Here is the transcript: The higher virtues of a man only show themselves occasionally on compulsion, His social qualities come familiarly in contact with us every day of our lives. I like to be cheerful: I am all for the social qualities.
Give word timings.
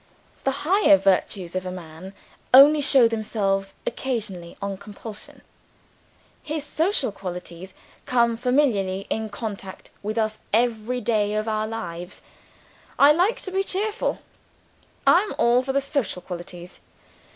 The 0.45 0.65
higher 0.65 0.97
virtues 0.97 1.53
of 1.55 1.63
a 1.63 1.69
man 1.71 2.15
only 2.55 2.81
show 2.81 3.07
themselves 3.07 3.75
occasionally 3.85 4.57
on 4.59 4.77
compulsion, 4.77 5.41
His 6.41 6.63
social 6.65 7.11
qualities 7.11 7.75
come 8.07 8.35
familiarly 8.35 9.05
in 9.11 9.29
contact 9.29 9.91
with 10.01 10.17
us 10.17 10.39
every 10.51 11.01
day 11.01 11.35
of 11.35 11.47
our 11.47 11.67
lives. 11.67 12.23
I 12.97 13.11
like 13.11 13.41
to 13.41 13.51
be 13.51 13.63
cheerful: 13.63 14.23
I 15.05 15.21
am 15.21 15.35
all 15.37 15.61
for 15.61 15.71
the 15.71 15.79
social 15.81 16.23
qualities. 16.23 16.79